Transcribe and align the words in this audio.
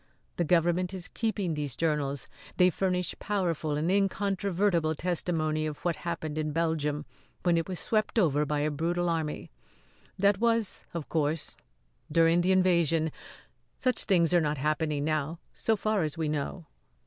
The 0.37 0.43
government 0.43 0.95
is 0.95 1.09
keeping 1.09 1.53
these 1.53 1.75
journals. 1.75 2.27
They 2.57 2.71
furnish 2.71 3.13
powerful 3.19 3.77
and 3.77 3.91
incontrovertible 3.91 4.95
testimony 4.95 5.67
of 5.67 5.85
what 5.85 5.97
happened 5.97 6.39
in 6.39 6.51
Belgium 6.53 7.05
when 7.43 7.55
it 7.55 7.69
was 7.69 7.79
swept 7.79 8.17
over 8.17 8.43
by 8.43 8.61
a 8.61 8.71
brutal 8.71 9.09
army. 9.09 9.51
That 10.17 10.39
was, 10.39 10.85
of 10.95 11.07
course, 11.07 11.55
during 12.11 12.41
the 12.41 12.51
invasion 12.51 13.11
such 13.77 14.05
things 14.05 14.33
are 14.33 14.41
not 14.41 14.57
happening 14.57 15.03
now 15.05 15.37
so 15.53 15.75
far 15.75 16.01
as 16.01 16.17
we 16.17 16.27
know." 16.29 16.65